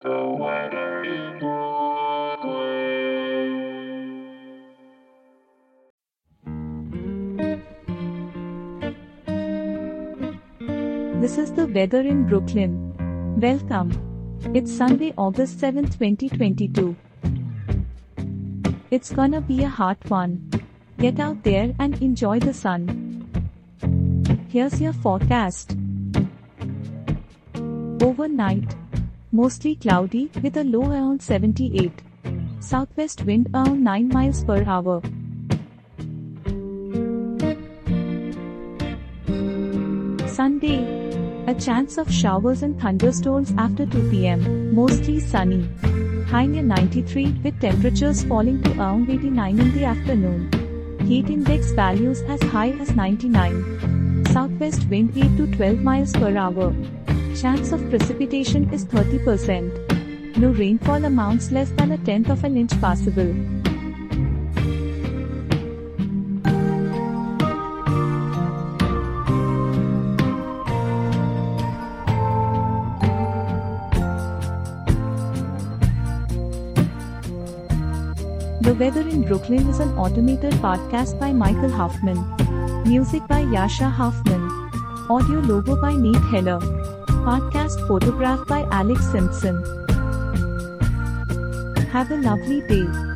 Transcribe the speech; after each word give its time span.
This 0.00 0.10
is 11.36 11.52
the 11.52 11.66
weather 11.74 12.02
in 12.02 12.28
Brooklyn. 12.28 12.94
Welcome. 13.40 13.90
It's 14.54 14.72
Sunday, 14.72 15.12
August 15.18 15.58
7, 15.58 15.86
2022. 15.86 16.94
It's 18.92 19.12
gonna 19.12 19.40
be 19.40 19.64
a 19.64 19.68
hot 19.68 19.98
one. 20.08 20.48
Get 20.98 21.18
out 21.18 21.42
there 21.42 21.74
and 21.80 22.00
enjoy 22.00 22.38
the 22.38 22.54
sun. 22.54 23.28
Here's 24.48 24.80
your 24.80 24.92
forecast. 24.92 25.76
Overnight. 28.00 28.76
Mostly 29.30 29.74
cloudy 29.76 30.30
with 30.42 30.56
a 30.56 30.64
low 30.64 30.90
around 30.90 31.20
78. 31.20 31.92
Southwest 32.60 33.24
wind 33.26 33.50
around 33.52 33.84
9 33.84 34.08
miles 34.08 34.42
per 34.42 34.64
hour. 34.64 35.02
Sunday. 40.26 40.80
A 41.46 41.54
chance 41.54 41.98
of 41.98 42.10
showers 42.10 42.62
and 42.62 42.80
thunderstorms 42.80 43.52
after 43.58 43.84
2 43.84 44.10
pm, 44.10 44.74
mostly 44.74 45.20
sunny. 45.20 45.68
High 46.30 46.46
near 46.46 46.62
93 46.62 47.40
with 47.44 47.60
temperatures 47.60 48.24
falling 48.24 48.62
to 48.62 48.72
around 48.78 49.10
89 49.10 49.60
in 49.60 49.74
the 49.74 49.84
afternoon. 49.84 50.50
Heat 51.06 51.28
index 51.28 51.72
values 51.72 52.22
as 52.22 52.42
high 52.44 52.70
as 52.70 52.96
99. 52.96 54.24
Southwest 54.32 54.88
wind 54.88 55.12
8 55.14 55.36
to 55.36 55.54
12 55.54 55.80
miles 55.80 56.12
per 56.14 56.34
hour. 56.34 56.74
Chance 57.40 57.70
of 57.70 57.88
precipitation 57.88 58.68
is 58.74 58.84
30%. 58.86 60.38
No 60.38 60.48
rainfall 60.48 61.04
amounts 61.04 61.52
less 61.52 61.70
than 61.70 61.92
a 61.92 61.98
tenth 61.98 62.30
of 62.30 62.42
an 62.42 62.56
inch 62.56 62.72
possible. 62.80 63.32
The 78.62 78.74
Weather 78.74 79.02
in 79.02 79.22
Brooklyn 79.22 79.68
is 79.68 79.78
an 79.78 79.96
automated 79.96 80.54
podcast 80.54 81.20
by 81.20 81.32
Michael 81.32 81.70
Hoffman. 81.70 82.18
Music 82.82 83.22
by 83.28 83.44
Jascha 83.44 83.88
Hoffman. 83.88 84.42
Audio 85.08 85.38
logo 85.38 85.80
by 85.80 85.94
Nate 85.94 86.16
Heller. 86.32 86.77
Podcast 87.28 87.86
photograph 87.86 88.46
by 88.46 88.66
Alex 88.70 89.04
Simpson. 89.12 89.56
Have 91.92 92.10
a 92.10 92.16
lovely 92.16 92.62
day. 92.62 93.07